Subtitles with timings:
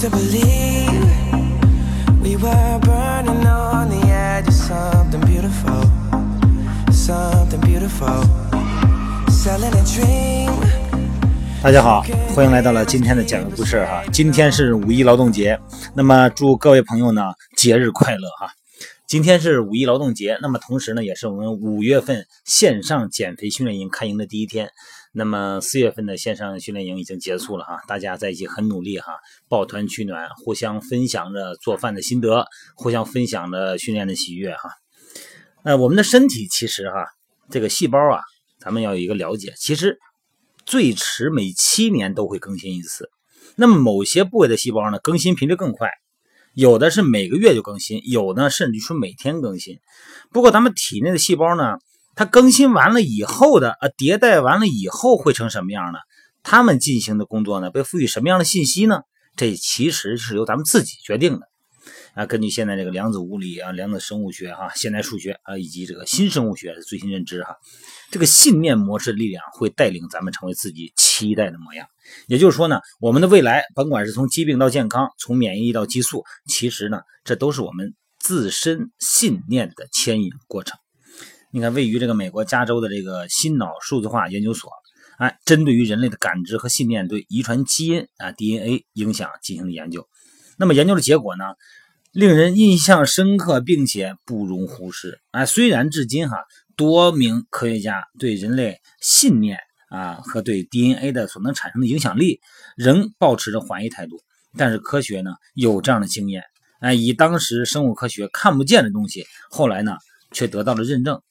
[0.00, 1.04] to believe
[2.22, 5.82] we were burning on the edge of something beautiful,
[6.90, 8.24] something beautiful.
[9.28, 10.50] Selling a dream.
[11.62, 12.02] 大家好，
[12.34, 14.02] 欢迎来到了今天的讲个故事哈。
[14.10, 15.60] 今天是五一劳动节，
[15.92, 17.20] 那么祝各位朋友呢
[17.54, 18.50] 节日快乐哈。
[19.10, 24.70] 今天是五一劳动节，那么同时呢也是我们五月份线上减肥训练营开营的第一天。
[25.12, 29.14] 那么四月份的线上训练营已经结束了哈，大家在一起很努力哈，
[29.48, 34.70] 抱团取暖，互相分享着做饭的心得，互相分享着训练的喜悦哈。
[35.64, 37.04] 呃，我们的身体其实哈，
[37.50, 38.20] 这个细胞啊，
[38.60, 39.98] 咱们要有一个了解，其实
[40.64, 43.10] 最迟每七年都会更新一次。
[43.56, 45.90] 那么某些部位的细胞呢，更新频率更快，
[46.54, 49.78] 有的是每个月就更新，有呢甚至说每天更新。
[50.32, 51.78] 不过咱们体内的细胞呢？
[52.16, 55.98] 它更新完了以后的，呃，迭代完了以后会成什么样呢？
[56.42, 59.00] 他们进行的工作呢，被赋予什么样的信息呢？
[59.36, 61.46] 这其实是由咱们自己决定的，
[62.14, 67.56] 啊，根据现在这个量子物理啊、量子生物学哈、现代数学啊以及这个新生物学的最新认知哈，
[68.10, 71.86] 这个信念模式力量会带领咱们成为自己期待的模样。
[72.26, 80.78] 也就是说呢，我们的未来，甭管是从疾病到健康，从免疫到激素，其实呢，这都是我们自身信念的牵引过程。
[81.52, 84.70] 你看，位于这个美国加州的这个心脑数字化研究所，
[85.18, 90.08] 哎，针对于人类的感知和信念对遗传基因啊 DNA 影响进行了研究。
[90.58, 91.44] 那么研究的结果呢，
[92.12, 95.20] 令人印象深刻，并且不容忽视。
[95.30, 96.38] 啊，虽然至今哈
[96.76, 99.58] 多名科学家对人类信念
[99.88, 102.40] 啊和对 DNA 的所能产生的影响力
[102.76, 104.20] 仍保持着怀疑态度，
[104.56, 106.42] 但是科学呢有这样的经验，
[106.80, 109.92] 哎，以当时生物科学看不见的东西，后来呢
[110.32, 111.22] 却得到了认证。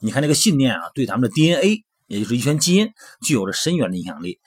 [0.00, 4.38] 你看这个信念啊，对咱们的 DNA，也就是遗传基因，具有着深远的影响力。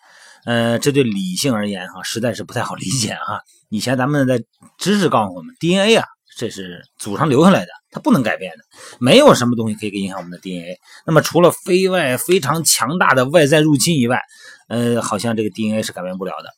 [0.46, 3.42] 呃，这对理性而言哈，实在是不太好理解哈。
[3.70, 4.42] 以前咱们的
[4.78, 6.06] 知识告诉我们，DNA 啊，
[6.38, 8.64] 这是祖上留下来的，它不能改变的，
[9.00, 10.80] 没有什么东西可以影响我们的 DNA。
[11.06, 14.20] 那么除了非外非常强大的外在入侵以外，
[14.68, 16.50] 呃，好像这个 DNA 是改变不了的。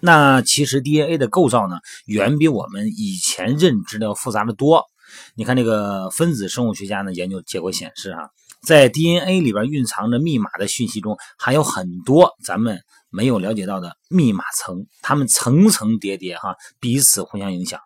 [0.00, 4.84] 那其实 DNA 的构造呢，远比我们以前认知的要复杂的多。
[5.34, 8.30] 你看，这个分子生物学家呢研究结果显示，哈，
[8.62, 12.80] 在 DNA 里边蕴藏着密码的讯息中，还有很多咱们
[13.10, 17.80] 没有了解到的密码层，它们层层叠叠，哈，彼此互相影响。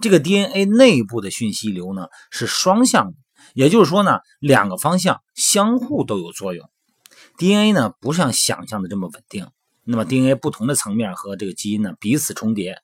[0.00, 3.12] 这个 DNA 内部的讯息流呢是双向，
[3.54, 6.68] 也就是说呢，两个方向相互都有作用。
[7.38, 9.48] DNA 呢不像想象的这么稳定，
[9.84, 12.76] 那么 DNA 不同的层面和这个基因呢彼此重叠。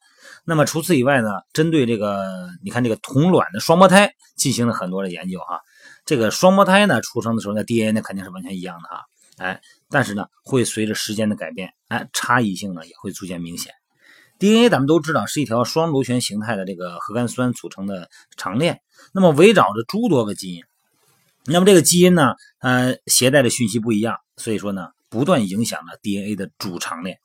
[0.45, 5.61] 那么除此以外呢，针对这个，你看这个同卵的双胞胎进行了很多的研究哈。
[6.05, 9.05] 这个双胞胎呢，出生的时候呢，DNA 呢肯定是完全一样的哈，
[9.37, 13.73] 哎，但是呢，会随着时间的改变，哎，差异性呢也会逐渐明显。
[14.39, 18.81] DNA 咱们都知道是一条双螺旋形态的这个核苷酸组成的长链，
[19.13, 20.65] 那么围绕着诸多个基因，
[21.45, 27.19] 那么这个基因呢，呃，携带的讯息不一样，所以说呢，不断影响了 DNA 的主长链。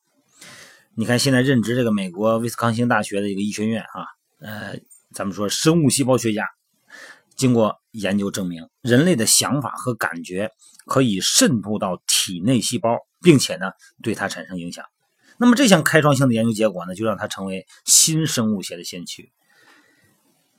[0.93, 4.07] 你看，现在任职这个美国威斯康星大学的一个医学院啊，
[4.39, 4.79] 呃，
[5.13, 6.45] 咱们说生物细胞学家，
[7.35, 10.51] 经过研究证明，人类的想法和感觉
[10.85, 13.71] 可以渗透到体内细胞，并且呢，
[14.03, 14.85] 对它产生影响。
[15.37, 19.31] 那么这项开创性的研究结果呢，就让它成为新生物学的先驱。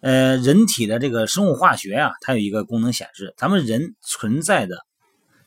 [0.01, 4.77] 呃，人体的这个生物化学啊，它有一个功能显示，咱们人存在的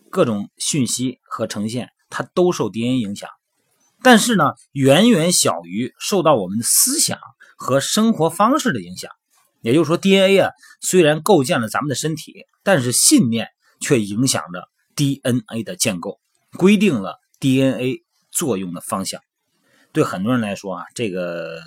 [0.09, 3.29] 各种讯息和呈现，它都受 DNA 影响。
[4.01, 7.19] 但是呢，远远小于受到我们的思想
[7.57, 9.11] 和生活方式的影响。
[9.61, 13.47] 也就是说，DNA 啊，虽然构建了咱们的身体，但是信念
[13.79, 16.19] 却影响着 DNA 的建构，
[16.57, 19.21] 规定了 DNA 作用的方向。
[19.91, 21.59] 对很多人来说啊，这个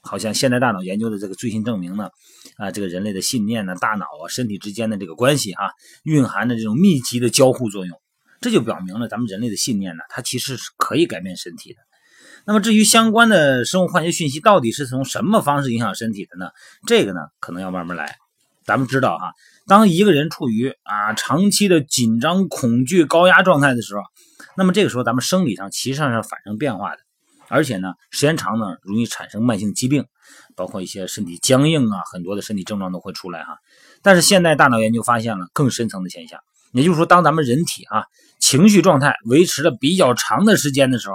[0.00, 2.10] 好像现代大脑研究的这个最新证明呢，
[2.56, 5.70] 啊，这个人类的信念呢，大脑啊，身体之间的这个关系哈，
[6.02, 8.00] 蕴含着这种密集的交互作用。
[8.40, 11.78] 这就表明了咱们人类的信念呢，它其实是可以改变身体的。
[12.46, 16.50] 那么至于相关的生物化学讯息到底是从什么方式影响身体的呢？
[16.86, 18.16] 这个呢，可能要慢慢来。
[18.64, 19.32] 咱们知道哈，
[19.66, 24.02] 当一个人处于啊长期的紧张、恐惧、高压状态的时候，
[24.56, 26.98] 那么这个时候咱们生理上其实上是发生变化的，
[27.48, 30.04] 而且呢，时间长呢，容易产生慢性疾病，
[30.54, 33.58] 包括一些身体僵硬啊，很多的身体症状都会出来哈。
[34.02, 36.40] 但是现代大脑研究发现了更深层的现象。
[36.72, 38.04] 也就是说，当咱们人体啊
[38.40, 41.14] 情绪状态维持了比较长的时间的时候，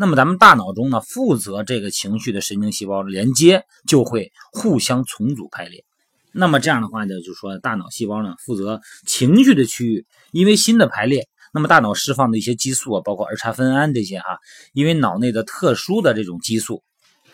[0.00, 5.84] 那么咱们大脑中呢负责这个情绪的神经细胞连接就会互相重组排列。
[6.32, 14.38] 那么这样的话呢，就是说大脑细胞呢负责情绪的区域，因为新的排列，那么大脑释放的一些激素啊，包括儿茶酚胺这些哈，
[14.72, 16.82] 因为脑内的特殊的这种激素，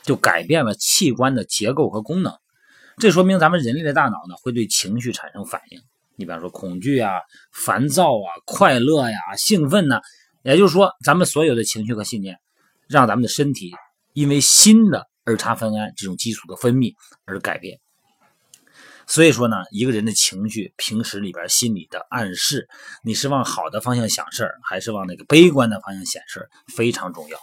[0.02, 2.34] 就改变了器官的结构和功能。
[2.96, 5.80] 这说明咱们人类的大脑呢会对情绪产生反应。
[6.16, 7.12] 你比方说恐惧啊、
[7.52, 10.00] 烦躁啊、快乐呀、兴奋呢，
[10.42, 12.36] 也就是说，咱们所有的情绪和信念，
[12.88, 13.74] 让咱们的身体
[14.12, 16.94] 因为新的儿茶酚胺这种激素的分泌
[17.24, 17.78] 而改变。
[19.08, 22.66] 所以说呢，一个人的情绪，平时里边心理的暗示，
[23.04, 27.38] 你是往好的方向想事儿，还是往那个悲观的方向想事儿，非常重要。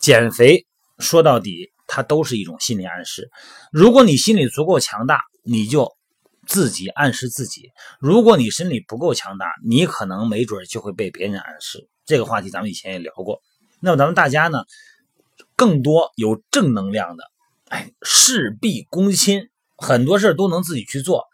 [0.00, 0.66] 减肥
[0.98, 3.30] 说到底，它都是一种心理暗示。
[3.70, 5.88] 如果你心理足够强大，你就
[6.48, 7.68] 自己暗示自己；
[8.00, 11.88] 如果你心理不够强大，你可能没准就会被别人暗示。
[12.04, 13.40] 这个话题咱们以前也聊过。
[13.82, 14.64] 那么咱们大家呢，
[15.56, 17.24] 更多有正能量的，
[17.68, 19.48] 哎，事必躬亲。
[19.76, 21.24] 很多事都能自己去做，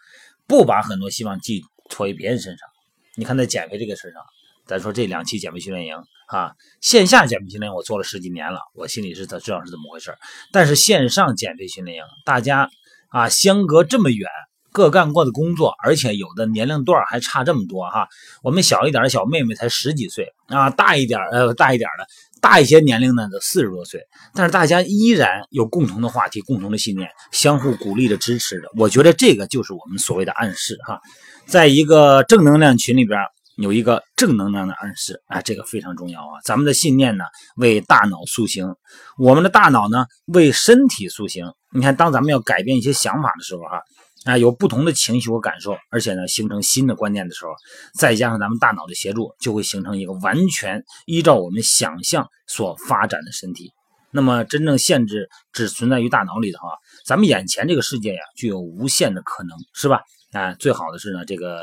[0.46, 2.66] 不把很多希望寄托于别人身上。
[3.14, 4.22] 你看在减肥这个事上，
[4.64, 5.94] 咱说这两期减肥训练营
[6.28, 10.16] 啊，线下减肥训练我做了十几年了，我心里是知道是怎么回事。
[10.50, 12.70] 但是线上减肥训练营，大家
[13.08, 14.30] 啊相隔这么远，
[14.78, 18.06] 各干各的工作，而且有的年龄段还差这么多哈。
[18.44, 22.06] 我们小一点的小妹妹才十几岁啊，大一点呃大一点的。
[22.40, 24.00] 大一些年龄呢，都四十多岁，
[24.32, 28.68] 但是大家依然有共同的话题、共同的信念，相互鼓励着、支持着。
[28.76, 31.00] 我觉得这个就是我们所谓的暗示哈，
[31.46, 33.18] 在一个正能量群里边
[33.56, 36.38] 有一个正能量的暗示啊，这个非常重要啊。
[36.44, 37.24] 咱们的信念呢，
[37.56, 38.72] 为大脑塑形，
[39.18, 41.52] 我们的大脑呢，为身体塑形。
[41.72, 43.82] 你看，当咱们要改变一些想法的时候哈。
[44.24, 47.52] 啊有不同的情绪和感受，而且呢，形成新的观念的时候，
[47.94, 53.72] 再加上咱们大脑的协助，就会形成一个完全依照我们想象所发展的身体。
[54.10, 56.74] 那么，真正限制只存在于大脑里头啊，
[57.06, 60.00] 咱们眼前这个世界呀，具有无限的可能，是吧？
[60.32, 61.62] 啊，最好的是呢，这个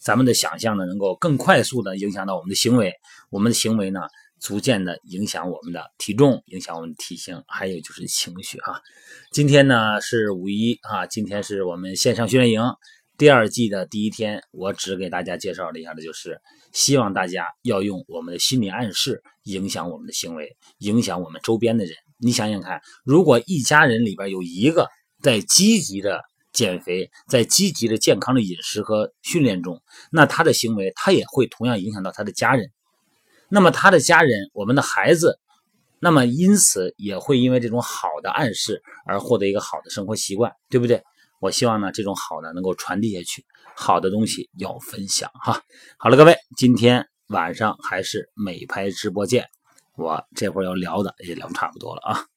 [0.00, 2.92] 咱们的想象呢，能够更快速的影响到我们的行为，
[3.30, 4.00] 我们的行为呢。
[4.40, 8.80] 逐渐的影响我们的体重，影响我们的体型，还有就是情绪哈。
[9.30, 12.62] 今天呢是五一啊，今天是我们线上训练营
[13.18, 16.40] 第二季的第一天，我只给大家介绍了一下的，就是
[16.72, 21.94] 希望大家要用我们的心理暗示影响我们的行为，影响我们周边的人。
[22.18, 24.88] 你想想看，如果一家人里边有一个
[25.22, 32.70] 在积极的减肥，在积极的健康的饮食和训练中，那他的行为他也会同样影响到他的家人。
[33.50, 35.38] 那么他的家人，我们的孩子，
[35.98, 41.02] 那么因此也会因为这种好的暗示而获得一个好的生活习惯，对不对？
[41.40, 43.44] 我希望呢，这种好的能够传递下去，
[43.74, 45.62] 好的东西要分享哈。
[45.98, 49.48] 好了，各位，今天晚上还是美拍直播见，
[49.96, 52.29] 我这会儿要聊的也聊差不多了啊。